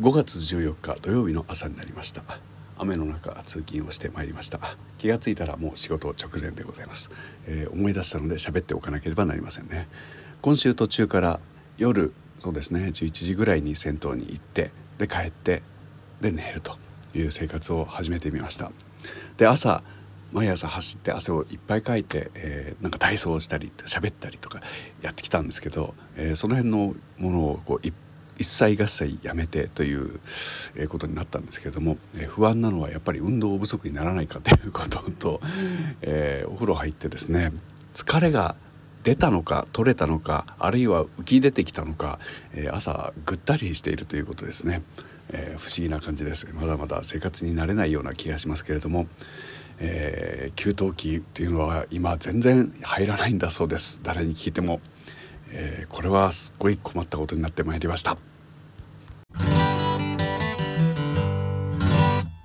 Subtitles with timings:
[0.00, 2.22] 5月14日土曜日の朝になりました。
[2.78, 4.60] 雨の中通勤をしてまいりました。
[4.96, 7.10] 気がついたらもう仕事直前でございます、
[7.48, 9.88] えー、思い出したので喋っておかなければなりませんね。
[10.40, 11.40] 今週途中から
[11.78, 15.64] 夜そうですね11時ぐらいに銭湯に行ってで帰って
[16.20, 16.78] で寝ると
[17.12, 18.70] いう生活を始めてみました。
[19.36, 19.82] で朝
[20.30, 24.60] 毎朝走って汗をいっぱいかいて、えー、なんか体操をしたり喋ったりとか
[25.02, 27.86] やってきたんですけど、えー、その辺のものをこう
[28.38, 30.20] 一切合切やめてという
[30.88, 35.40] ことになったんですけれども、えー、不安なのはやっぱり運動不足にならないかということと、
[36.02, 37.52] えー、お風呂入ってですね
[37.92, 38.56] 疲れが
[39.02, 42.18] 出たのか取れたのかあるいは浮き出てきたのか、
[42.52, 44.82] えー、朝ぐったりしているということですね、
[45.30, 46.46] えー、不思議な感じです。
[46.52, 49.06] まだまだ生活に慣れないような気がしますけれども、
[49.78, 54.00] えー、給湯器っていうのは今全然入らないんだそうです。
[54.02, 54.80] 誰に聞いても、
[55.50, 58.16] えー、これはすっごい困ったことになってまいりました。